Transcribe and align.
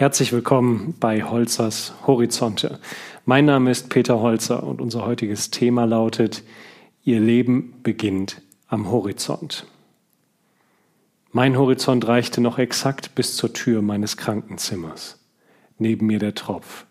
Herzlich 0.00 0.32
willkommen 0.32 0.94
bei 0.98 1.24
Holzers 1.24 1.92
Horizonte. 2.06 2.80
Mein 3.26 3.44
Name 3.44 3.70
ist 3.70 3.90
Peter 3.90 4.18
Holzer 4.18 4.62
und 4.62 4.80
unser 4.80 5.04
heutiges 5.04 5.50
Thema 5.50 5.84
lautet 5.84 6.42
Ihr 7.04 7.20
Leben 7.20 7.74
beginnt 7.82 8.40
am 8.66 8.90
Horizont. 8.90 9.66
Mein 11.32 11.58
Horizont 11.58 12.08
reichte 12.08 12.40
noch 12.40 12.58
exakt 12.58 13.14
bis 13.14 13.36
zur 13.36 13.52
Tür 13.52 13.82
meines 13.82 14.16
Krankenzimmers. 14.16 15.18
Neben 15.76 16.06
mir 16.06 16.18
der 16.18 16.34
Tropf. 16.34 16.86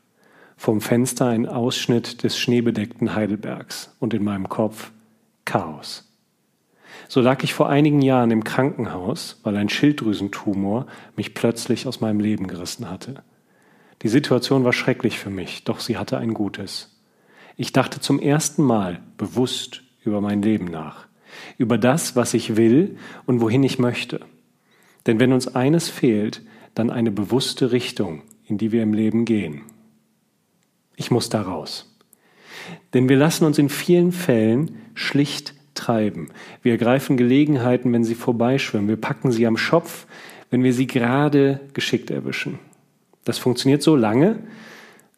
Vom 0.56 0.80
Fenster 0.80 1.26
ein 1.26 1.48
Ausschnitt 1.48 2.22
des 2.22 2.38
schneebedeckten 2.38 3.16
Heidelbergs 3.16 3.96
und 3.98 4.14
in 4.14 4.24
meinem 4.24 4.50
Kopf 4.50 4.92
Chaos. 5.46 6.09
So 7.10 7.22
lag 7.22 7.44
ich 7.44 7.56
vor 7.56 7.70
einigen 7.70 8.04
Jahren 8.04 8.30
im 8.30 8.44
Krankenhaus, 8.44 9.40
weil 9.42 9.58
ein 9.58 9.68
Schilddrüsentumor 9.68 10.86
mich 11.16 11.34
plötzlich 11.34 11.88
aus 11.88 12.02
meinem 12.02 12.20
Leben 12.20 12.46
gerissen 12.46 12.88
hatte. 12.88 13.24
Die 14.04 14.10
Situation 14.10 14.64
war 14.64 14.74
schrecklich 14.74 15.18
für 15.18 15.32
mich, 15.32 15.64
doch 15.64 15.80
sie 15.80 15.98
hatte 15.98 16.20
ein 16.20 16.36
Gutes. 16.36 17.02
Ich 17.58 17.74
dachte 17.74 18.00
zum 18.00 18.20
ersten 18.20 18.62
Mal 18.62 19.00
bewusst 19.18 19.82
über 20.04 20.22
mein 20.22 20.44
Leben 20.44 20.66
nach, 20.66 21.08
über 21.58 21.80
das, 21.80 22.16
was 22.16 22.36
ich 22.36 22.56
will 22.58 22.98
und 23.26 23.42
wohin 23.42 23.64
ich 23.64 23.80
möchte. 23.80 24.22
Denn 25.08 25.20
wenn 25.20 25.34
uns 25.34 25.48
eines 25.56 25.90
fehlt, 25.90 26.44
dann 26.76 26.92
eine 26.92 27.10
bewusste 27.10 27.72
Richtung, 27.72 28.22
in 28.46 28.60
die 28.60 28.72
wir 28.72 28.84
im 28.84 28.94
Leben 28.94 29.26
gehen. 29.26 29.64
Ich 30.96 31.10
muss 31.10 31.30
da 31.30 31.42
raus. 31.42 31.98
Denn 32.94 33.10
wir 33.10 33.18
lassen 33.18 33.46
uns 33.46 33.58
in 33.58 33.70
vielen 33.70 34.12
Fällen 34.12 34.78
schlicht 34.94 35.56
treiben. 35.90 36.30
Wir 36.62 36.74
ergreifen 36.74 37.18
Gelegenheiten, 37.18 37.92
wenn 37.92 38.04
sie 38.04 38.14
vorbeischwimmen. 38.14 38.88
Wir 38.88 38.96
packen 38.96 39.32
sie 39.32 39.48
am 39.48 39.58
Schopf, 39.58 40.06
wenn 40.52 40.64
wir 40.64 40.72
sie 40.74 40.86
gerade 40.86 41.60
geschickt 41.74 42.12
erwischen. 42.12 42.60
Das 43.26 43.40
funktioniert 43.40 43.82
so 43.82 43.96
lange, 43.96 44.38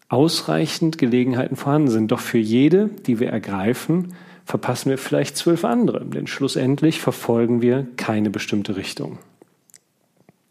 ausreichend 0.07 0.97
Gelegenheiten 0.97 1.57
vorhanden 1.57 1.89
sind. 1.89 2.11
Doch 2.11 2.21
für 2.21 2.37
jede, 2.37 2.89
die 3.05 3.19
wir 3.19 3.29
ergreifen, 3.29 4.13
verpassen 4.45 4.89
wir 4.89 4.97
vielleicht 4.97 5.35
zwölf 5.35 5.65
andere, 5.65 6.05
denn 6.05 6.27
schlussendlich 6.27 7.01
verfolgen 7.01 7.61
wir 7.61 7.85
keine 7.97 8.29
bestimmte 8.29 8.77
Richtung. 8.77 9.19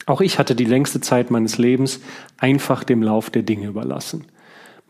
Auch 0.05 0.21
ich 0.21 0.39
hatte 0.39 0.55
die 0.55 0.65
längste 0.65 1.01
Zeit 1.01 1.31
meines 1.31 1.57
Lebens 1.57 2.01
einfach 2.37 2.84
dem 2.84 3.03
Lauf 3.03 3.31
der 3.31 3.43
Dinge 3.43 3.69
überlassen. 3.69 4.27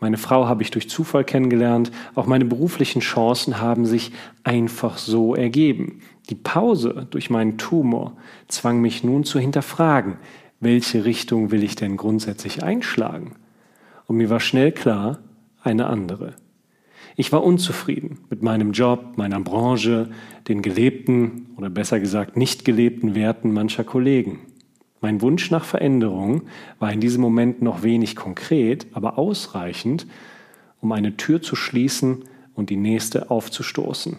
Meine 0.01 0.17
Frau 0.17 0.47
habe 0.47 0.63
ich 0.63 0.71
durch 0.71 0.89
Zufall 0.89 1.23
kennengelernt. 1.23 1.91
Auch 2.15 2.25
meine 2.25 2.43
beruflichen 2.45 3.01
Chancen 3.01 3.61
haben 3.61 3.85
sich 3.85 4.11
einfach 4.43 4.97
so 4.97 5.35
ergeben. 5.35 6.01
Die 6.31 6.35
Pause 6.35 7.07
durch 7.11 7.29
meinen 7.29 7.59
Tumor 7.59 8.17
zwang 8.47 8.81
mich 8.81 9.03
nun 9.03 9.23
zu 9.23 9.39
hinterfragen, 9.39 10.17
welche 10.59 11.05
Richtung 11.05 11.51
will 11.51 11.63
ich 11.63 11.75
denn 11.75 11.97
grundsätzlich 11.97 12.63
einschlagen? 12.63 13.35
Und 14.07 14.17
mir 14.17 14.31
war 14.31 14.39
schnell 14.39 14.71
klar, 14.71 15.19
eine 15.61 15.85
andere. 15.85 16.33
Ich 17.15 17.31
war 17.31 17.43
unzufrieden 17.43 18.21
mit 18.31 18.41
meinem 18.41 18.71
Job, 18.71 19.17
meiner 19.17 19.39
Branche, 19.39 20.09
den 20.47 20.63
gelebten 20.63 21.49
oder 21.57 21.69
besser 21.69 21.99
gesagt 21.99 22.37
nicht 22.37 22.65
gelebten 22.65 23.13
Werten 23.13 23.53
mancher 23.53 23.83
Kollegen. 23.83 24.39
Mein 25.01 25.21
Wunsch 25.21 25.49
nach 25.49 25.65
Veränderung 25.65 26.43
war 26.77 26.93
in 26.93 27.01
diesem 27.01 27.21
Moment 27.21 27.61
noch 27.61 27.81
wenig 27.81 28.15
konkret, 28.15 28.85
aber 28.93 29.17
ausreichend, 29.17 30.05
um 30.79 30.91
eine 30.91 31.17
Tür 31.17 31.41
zu 31.41 31.55
schließen 31.55 32.23
und 32.53 32.69
die 32.69 32.77
nächste 32.77 33.31
aufzustoßen. 33.31 34.17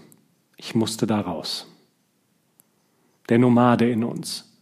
Ich 0.57 0.75
musste 0.75 1.07
da 1.07 1.21
raus. 1.21 1.69
Der 3.29 3.39
Nomade 3.39 3.89
in 3.89 4.03
uns. 4.03 4.53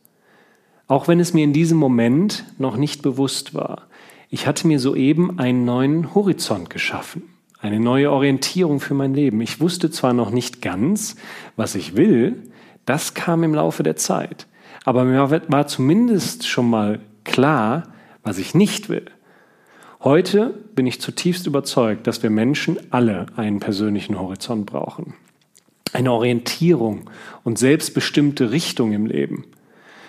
Auch 0.86 1.08
wenn 1.08 1.20
es 1.20 1.32
mir 1.32 1.44
in 1.44 1.54
diesem 1.54 1.78
Moment 1.78 2.44
noch 2.58 2.76
nicht 2.76 3.00
bewusst 3.00 3.54
war, 3.54 3.86
ich 4.28 4.46
hatte 4.46 4.66
mir 4.66 4.78
soeben 4.78 5.38
einen 5.38 5.64
neuen 5.64 6.14
Horizont 6.14 6.68
geschaffen, 6.68 7.22
eine 7.60 7.80
neue 7.80 8.12
Orientierung 8.12 8.80
für 8.80 8.94
mein 8.94 9.14
Leben. 9.14 9.40
Ich 9.40 9.60
wusste 9.60 9.90
zwar 9.90 10.12
noch 10.12 10.30
nicht 10.30 10.60
ganz, 10.60 11.16
was 11.56 11.74
ich 11.74 11.96
will, 11.96 12.50
das 12.84 13.14
kam 13.14 13.42
im 13.42 13.54
Laufe 13.54 13.82
der 13.82 13.96
Zeit. 13.96 14.46
Aber 14.84 15.04
mir 15.04 15.30
war 15.48 15.66
zumindest 15.66 16.48
schon 16.48 16.68
mal 16.70 17.00
klar, 17.24 17.84
was 18.22 18.38
ich 18.38 18.54
nicht 18.54 18.88
will. 18.88 19.06
Heute 20.02 20.54
bin 20.74 20.86
ich 20.86 21.00
zutiefst 21.00 21.46
überzeugt, 21.46 22.06
dass 22.06 22.22
wir 22.22 22.30
Menschen 22.30 22.78
alle 22.90 23.26
einen 23.36 23.60
persönlichen 23.60 24.18
Horizont 24.18 24.66
brauchen. 24.66 25.14
Eine 25.92 26.12
Orientierung 26.12 27.10
und 27.44 27.58
selbstbestimmte 27.58 28.50
Richtung 28.50 28.92
im 28.92 29.06
Leben. 29.06 29.44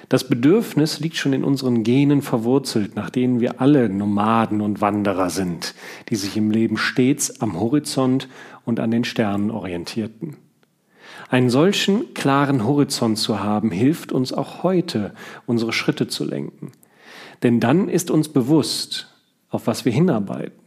Das 0.08 0.28
Bedürfnis 0.28 1.00
liegt 1.00 1.16
schon 1.16 1.34
in 1.34 1.44
unseren 1.44 1.84
Genen 1.84 2.22
verwurzelt, 2.22 2.96
nach 2.96 3.10
denen 3.10 3.40
wir 3.40 3.62
alle 3.62 3.90
Nomaden 3.90 4.62
und 4.62 4.82
Wanderer 4.82 5.30
sind, 5.30 5.74
die 6.10 6.16
sich 6.16 6.36
im 6.36 6.52
Leben 6.52 6.78
stets 6.78 7.42
am 7.42 7.60
Horizont 7.60 8.28
und 8.66 8.80
an 8.80 8.92
den 8.92 9.06
Sternen 9.06 9.52
orientierten. 9.52 10.38
Einen 11.30 11.50
solchen 11.50 12.14
klaren 12.14 12.66
Horizont 12.66 13.18
zu 13.18 13.40
haben, 13.40 13.72
hilft 13.72 14.12
uns 14.12 14.34
auch 14.34 14.64
heute, 14.64 15.14
unsere 15.46 15.74
Schritte 15.74 16.08
zu 16.08 16.26
lenken. 16.26 16.72
Denn 17.44 17.60
dann 17.60 17.90
ist 17.90 18.12
uns 18.12 18.30
bewusst, 18.30 19.08
auf 19.50 19.68
was 19.68 19.86
wir 19.86 19.92
hinarbeiten, 19.92 20.60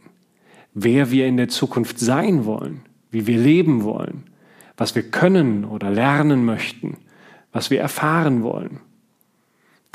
wer 0.73 1.11
wir 1.11 1.27
in 1.27 1.37
der 1.37 1.49
Zukunft 1.49 1.99
sein 1.99 2.45
wollen, 2.45 2.81
wie 3.11 3.27
wir 3.27 3.37
leben 3.37 3.83
wollen, 3.83 4.23
was 4.77 4.95
wir 4.95 5.03
können 5.03 5.65
oder 5.65 5.89
lernen 5.89 6.45
möchten, 6.45 6.97
was 7.51 7.69
wir 7.69 7.79
erfahren 7.79 8.43
wollen. 8.43 8.81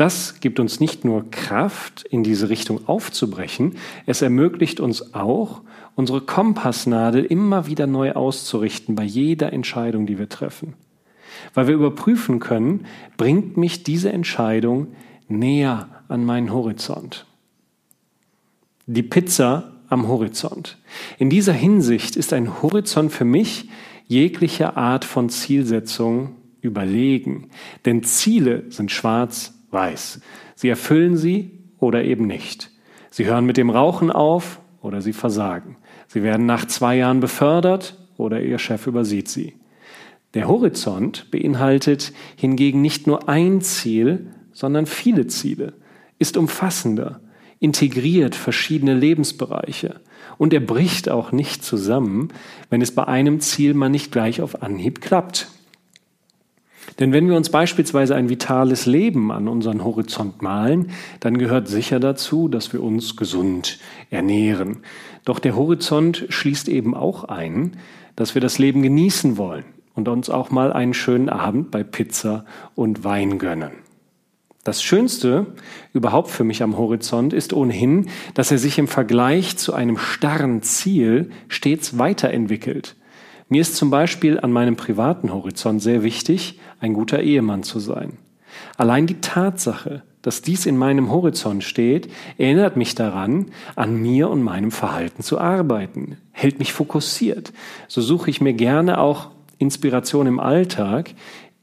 Das 0.00 0.40
gibt 0.40 0.58
uns 0.60 0.80
nicht 0.80 1.04
nur 1.04 1.30
Kraft, 1.30 2.06
in 2.08 2.22
diese 2.24 2.48
Richtung 2.48 2.88
aufzubrechen, 2.88 3.76
es 4.06 4.22
ermöglicht 4.22 4.80
uns 4.80 5.12
auch, 5.14 5.60
unsere 5.94 6.22
Kompassnadel 6.22 7.22
immer 7.22 7.66
wieder 7.66 7.86
neu 7.86 8.12
auszurichten 8.12 8.94
bei 8.94 9.02
jeder 9.04 9.52
Entscheidung, 9.52 10.06
die 10.06 10.18
wir 10.18 10.30
treffen. 10.30 10.72
Weil 11.52 11.66
wir 11.66 11.74
überprüfen 11.74 12.40
können, 12.40 12.86
bringt 13.18 13.58
mich 13.58 13.82
diese 13.82 14.10
Entscheidung 14.10 14.86
näher 15.28 15.90
an 16.08 16.24
meinen 16.24 16.50
Horizont. 16.50 17.26
Die 18.86 19.02
Pizza 19.02 19.72
am 19.90 20.08
Horizont. 20.08 20.78
In 21.18 21.28
dieser 21.28 21.52
Hinsicht 21.52 22.16
ist 22.16 22.32
ein 22.32 22.62
Horizont 22.62 23.12
für 23.12 23.26
mich 23.26 23.68
jegliche 24.06 24.78
Art 24.78 25.04
von 25.04 25.28
Zielsetzung 25.28 26.36
überlegen. 26.62 27.50
Denn 27.84 28.02
Ziele 28.02 28.64
sind 28.70 28.90
schwarz-weiß. 29.70 30.20
Sie 30.54 30.68
erfüllen 30.68 31.16
sie 31.16 31.58
oder 31.78 32.04
eben 32.04 32.26
nicht. 32.26 32.70
Sie 33.10 33.26
hören 33.26 33.46
mit 33.46 33.56
dem 33.56 33.70
Rauchen 33.70 34.10
auf 34.10 34.60
oder 34.82 35.00
sie 35.00 35.12
versagen. 35.12 35.76
Sie 36.06 36.22
werden 36.22 36.46
nach 36.46 36.66
zwei 36.66 36.96
Jahren 36.96 37.20
befördert 37.20 37.96
oder 38.16 38.40
Ihr 38.40 38.58
Chef 38.58 38.86
übersieht 38.86 39.28
Sie. 39.28 39.54
Der 40.34 40.46
Horizont 40.46 41.30
beinhaltet 41.30 42.12
hingegen 42.36 42.80
nicht 42.80 43.06
nur 43.06 43.28
ein 43.28 43.62
Ziel, 43.62 44.30
sondern 44.52 44.86
viele 44.86 45.26
Ziele, 45.26 45.74
ist 46.18 46.36
umfassender, 46.36 47.20
integriert 47.58 48.34
verschiedene 48.34 48.94
Lebensbereiche 48.94 50.00
und 50.38 50.52
er 50.52 50.60
bricht 50.60 51.08
auch 51.08 51.32
nicht 51.32 51.64
zusammen, 51.64 52.28
wenn 52.68 52.80
es 52.80 52.94
bei 52.94 53.06
einem 53.08 53.40
Ziel 53.40 53.74
mal 53.74 53.88
nicht 53.88 54.12
gleich 54.12 54.40
auf 54.40 54.62
Anhieb 54.62 55.00
klappt. 55.00 55.48
Denn 57.00 57.14
wenn 57.14 57.28
wir 57.28 57.36
uns 57.36 57.48
beispielsweise 57.48 58.14
ein 58.14 58.28
vitales 58.28 58.84
Leben 58.84 59.32
an 59.32 59.48
unseren 59.48 59.82
Horizont 59.82 60.42
malen, 60.42 60.90
dann 61.20 61.38
gehört 61.38 61.66
sicher 61.66 61.98
dazu, 61.98 62.46
dass 62.46 62.74
wir 62.74 62.82
uns 62.82 63.16
gesund 63.16 63.78
ernähren. 64.10 64.82
Doch 65.24 65.38
der 65.38 65.56
Horizont 65.56 66.26
schließt 66.28 66.68
eben 66.68 66.94
auch 66.94 67.24
ein, 67.24 67.78
dass 68.16 68.34
wir 68.34 68.42
das 68.42 68.58
Leben 68.58 68.82
genießen 68.82 69.38
wollen 69.38 69.64
und 69.94 70.08
uns 70.08 70.28
auch 70.28 70.50
mal 70.50 70.74
einen 70.74 70.92
schönen 70.92 71.30
Abend 71.30 71.70
bei 71.70 71.82
Pizza 71.82 72.44
und 72.74 73.02
Wein 73.02 73.38
gönnen. 73.38 73.72
Das 74.62 74.82
Schönste 74.82 75.46
überhaupt 75.94 76.28
für 76.28 76.44
mich 76.44 76.62
am 76.62 76.76
Horizont 76.76 77.32
ist 77.32 77.54
ohnehin, 77.54 78.10
dass 78.34 78.50
er 78.50 78.58
sich 78.58 78.78
im 78.78 78.88
Vergleich 78.88 79.56
zu 79.56 79.72
einem 79.72 79.96
starren 79.96 80.60
Ziel 80.60 81.30
stets 81.48 81.96
weiterentwickelt. 81.96 82.94
Mir 83.52 83.62
ist 83.62 83.74
zum 83.74 83.90
Beispiel 83.90 84.38
an 84.38 84.52
meinem 84.52 84.76
privaten 84.76 85.32
Horizont 85.32 85.82
sehr 85.82 86.04
wichtig, 86.04 86.60
ein 86.78 86.94
guter 86.94 87.20
Ehemann 87.20 87.64
zu 87.64 87.80
sein. 87.80 88.12
Allein 88.76 89.08
die 89.08 89.20
Tatsache, 89.20 90.02
dass 90.22 90.42
dies 90.42 90.66
in 90.66 90.76
meinem 90.76 91.10
Horizont 91.10 91.64
steht, 91.64 92.08
erinnert 92.38 92.76
mich 92.76 92.94
daran, 92.94 93.46
an 93.74 93.96
mir 93.96 94.30
und 94.30 94.44
meinem 94.44 94.70
Verhalten 94.70 95.24
zu 95.24 95.40
arbeiten, 95.40 96.16
hält 96.30 96.60
mich 96.60 96.72
fokussiert. 96.72 97.52
So 97.88 98.00
suche 98.00 98.30
ich 98.30 98.40
mir 98.40 98.52
gerne 98.52 99.00
auch 99.00 99.30
Inspiration 99.58 100.28
im 100.28 100.38
Alltag. 100.38 101.14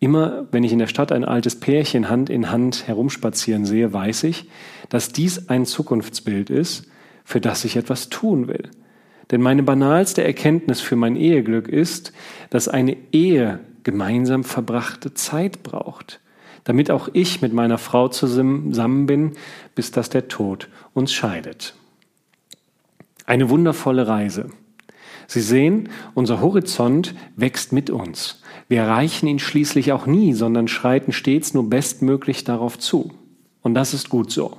Immer 0.01 0.45
wenn 0.51 0.65
ich 0.65 0.73
in 0.73 0.79
der 0.79 0.87
Stadt 0.87 1.13
ein 1.13 1.23
altes 1.23 1.57
Pärchen 1.57 2.09
Hand 2.09 2.29
in 2.29 2.51
Hand 2.51 2.85
herumspazieren 2.85 3.65
sehe, 3.65 3.93
weiß 3.93 4.25
ich, 4.25 4.49
dass 4.89 5.13
dies 5.13 5.47
ein 5.47 5.65
Zukunftsbild 5.65 6.49
ist, 6.49 6.85
für 7.23 7.39
das 7.39 7.63
ich 7.63 7.77
etwas 7.77 8.09
tun 8.09 8.49
will. 8.49 8.71
Denn 9.31 9.41
meine 9.41 9.63
banalste 9.63 10.23
Erkenntnis 10.23 10.79
für 10.79 10.95
mein 10.95 11.15
Eheglück 11.15 11.67
ist, 11.67 12.13
dass 12.49 12.67
eine 12.67 12.95
Ehe 13.11 13.59
gemeinsam 13.83 14.43
verbrachte 14.43 15.13
Zeit 15.13 15.63
braucht. 15.63 16.19
damit 16.67 16.91
auch 16.91 17.07
ich 17.13 17.41
mit 17.41 17.53
meiner 17.53 17.77
Frau 17.77 18.09
zusammen 18.09 19.05
bin, 19.05 19.31
bis 19.73 19.91
dass 19.91 20.09
der 20.09 20.27
Tod 20.27 20.67
uns 20.93 21.13
scheidet. 21.13 21.75
Eine 23.25 23.49
wundervolle 23.49 24.05
Reise. 24.05 24.49
Sie 25.27 25.39
sehen, 25.39 25.87
unser 26.13 26.41
Horizont 26.41 27.15
wächst 27.37 27.71
mit 27.71 27.89
uns. 27.89 28.41
Wir 28.67 28.81
erreichen 28.81 29.27
ihn 29.27 29.39
schließlich 29.39 29.93
auch 29.93 30.07
nie, 30.07 30.33
sondern 30.33 30.67
schreiten 30.67 31.13
stets 31.13 31.53
nur 31.53 31.69
bestmöglich 31.69 32.43
darauf 32.43 32.77
zu. 32.77 33.11
Und 33.61 33.73
das 33.73 33.93
ist 33.93 34.09
gut 34.09 34.29
so. 34.29 34.57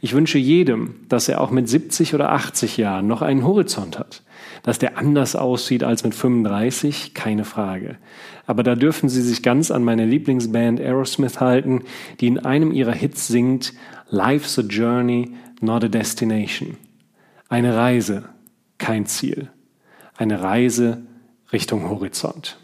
Ich 0.00 0.14
wünsche 0.14 0.38
jedem, 0.38 0.94
dass 1.08 1.28
er 1.28 1.40
auch 1.40 1.50
mit 1.50 1.68
70 1.68 2.14
oder 2.14 2.32
80 2.32 2.76
Jahren 2.76 3.06
noch 3.06 3.22
einen 3.22 3.44
Horizont 3.44 3.98
hat. 3.98 4.22
Dass 4.62 4.78
der 4.78 4.98
anders 4.98 5.36
aussieht 5.36 5.84
als 5.84 6.04
mit 6.04 6.14
35, 6.14 7.14
keine 7.14 7.44
Frage. 7.44 7.96
Aber 8.46 8.62
da 8.62 8.74
dürfen 8.74 9.08
Sie 9.08 9.22
sich 9.22 9.42
ganz 9.42 9.70
an 9.70 9.84
meine 9.84 10.06
Lieblingsband 10.06 10.80
Aerosmith 10.80 11.40
halten, 11.40 11.84
die 12.20 12.26
in 12.28 12.38
einem 12.38 12.72
ihrer 12.72 12.92
Hits 12.92 13.28
singt, 13.28 13.72
Life's 14.10 14.58
a 14.58 14.62
Journey, 14.62 15.32
not 15.60 15.84
a 15.84 15.88
Destination. 15.88 16.76
Eine 17.48 17.76
Reise, 17.76 18.28
kein 18.78 19.06
Ziel. 19.06 19.50
Eine 20.16 20.42
Reise 20.42 21.02
Richtung 21.52 21.88
Horizont. 21.88 22.58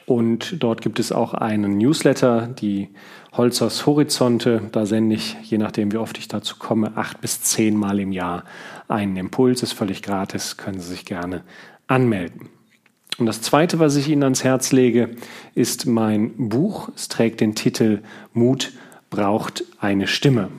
Und 0.08 0.64
dort 0.64 0.82
gibt 0.82 1.00
es 1.00 1.12
auch 1.12 1.36
einen 1.36 1.78
Newsletter, 1.78 2.48
die 2.48 2.90
Holzers 3.34 3.86
Horizonte. 3.86 4.64
Da 4.72 4.88
sende 4.88 5.14
ich, 5.16 5.38
je 5.44 5.60
nachdem 5.60 5.92
wie 5.92 5.98
oft 5.98 6.18
ich 6.18 6.28
dazu 6.28 6.56
komme, 6.58 6.98
acht 6.98 7.22
bis 7.22 7.44
zehn 7.44 7.78
Mal 7.78 8.00
im 8.00 8.12
Jahr 8.12 8.46
einen 8.88 9.16
Impuls. 9.16 9.62
Ist 9.62 9.74
völlig 9.74 10.02
gratis, 10.02 10.58
können 10.58 10.80
Sie 10.80 10.90
sich 10.90 11.06
gerne 11.06 11.44
anmelden. 11.92 12.50
Und 13.18 13.26
das 13.26 13.42
Zweite, 13.42 13.78
was 13.80 13.96
ich 13.96 14.10
Ihnen 14.10 14.24
ans 14.24 14.44
Herz 14.44 14.72
lege, 14.72 15.10
ist 15.54 15.86
mein 15.86 16.50
Buch. 16.50 16.90
Es 16.96 17.08
trägt 17.08 17.42
den 17.42 17.54
Titel 17.56 18.02
Mut 18.34 18.72
braucht 19.12 19.66
eine 19.80 20.08
Stimme. 20.08 20.50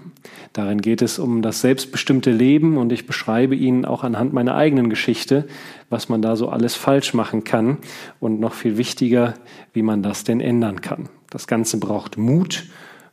Darin 0.53 0.83
geht 0.83 1.01
es 1.01 1.19
um 1.19 1.41
das 1.41 1.63
selbstbestimmte 1.63 2.31
Leben 2.31 2.77
und 2.77 2.93
ich 2.93 3.07
beschreibe 3.07 3.57
Ihnen 3.57 3.87
auch 3.87 4.05
anhand 4.05 4.35
meiner 4.35 4.55
eigenen 4.55 4.91
Geschichte, 4.91 5.49
was 5.89 6.11
man 6.11 6.21
da 6.21 6.37
so 6.37 6.51
alles 6.51 6.75
falsch 6.75 7.15
machen 7.15 7.43
kann 7.43 7.79
und 8.21 8.39
noch 8.39 8.53
viel 8.53 8.77
wichtiger, 8.77 9.35
wie 9.73 9.83
man 9.83 10.03
das 10.03 10.25
denn 10.25 10.41
ändern 10.41 10.83
kann. 10.83 11.09
Das 11.31 11.47
Ganze 11.47 11.81
braucht 11.81 12.19
Mut, 12.19 12.67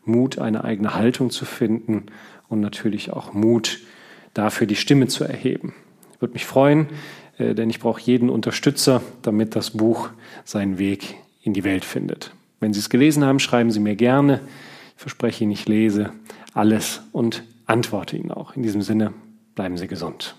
Mut, 0.04 0.38
eine 0.38 0.66
eigene 0.66 0.94
Haltung 0.94 1.30
zu 1.30 1.46
finden 1.46 2.08
und 2.50 2.60
natürlich 2.60 3.14
auch 3.14 3.34
Mut, 3.34 3.80
dafür 4.34 4.68
die 4.68 4.76
Stimme 4.76 5.08
zu 5.08 5.24
erheben. 5.24 5.74
Ich 6.14 6.22
würde 6.22 6.34
mich 6.34 6.46
freuen, 6.46 6.88
denn 7.40 7.70
ich 7.70 7.80
brauche 7.80 8.02
jeden 8.02 8.30
Unterstützer, 8.30 9.02
damit 9.22 9.56
das 9.56 9.72
Buch 9.72 10.10
seinen 10.44 10.78
Weg 10.78 11.16
in 11.42 11.54
die 11.54 11.64
Welt 11.64 11.86
findet. 11.86 12.32
Wenn 12.60 12.74
Sie 12.74 12.80
es 12.80 12.90
gelesen 12.90 13.24
haben, 13.24 13.40
schreiben 13.40 13.72
Sie 13.72 13.80
mir 13.80 13.96
gerne. 13.96 14.42
Ich 14.96 15.02
verspreche 15.02 15.44
Ihnen, 15.44 15.54
ich 15.54 15.68
lese 15.68 16.12
alles 16.54 17.02
und 17.14 17.44
antworte 17.66 18.18
Ihnen 18.18 18.32
auch. 18.32 18.56
In 18.56 18.64
diesem 18.64 18.82
Sinne, 18.82 19.14
bleiben 19.56 19.78
Sie 19.78 19.88
gesund. 19.88 20.36